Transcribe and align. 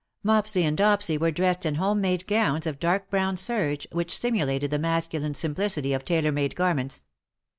Mopsy 0.23 0.63
and 0.63 0.75
Dopsy 0.75 1.15
were 1.15 1.29
dressed 1.29 1.63
in 1.63 1.75
home 1.75 2.01
made 2.01 2.25
gowns 2.25 2.65
of 2.65 2.79
dark 2.79 3.11
brown 3.11 3.37
serge 3.37 3.87
which 3.91 4.17
simulated 4.17 4.71
the 4.71 4.79
masculine 4.79 5.35
simplicity 5.35 5.93
of 5.93 6.03
tailor 6.03 6.31
made 6.31 6.55
garments. 6.55 7.03